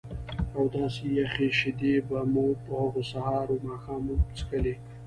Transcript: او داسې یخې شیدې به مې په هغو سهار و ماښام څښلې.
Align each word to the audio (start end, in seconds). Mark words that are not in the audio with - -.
او 0.55 0.63
داسې 0.75 1.05
یخې 1.19 1.47
شیدې 1.59 1.95
به 2.07 2.19
مې 2.31 2.47
په 2.63 2.71
هغو 2.81 3.01
سهار 3.11 3.47
و 3.51 3.61
ماښام 3.67 4.03
څښلې. 4.37 4.75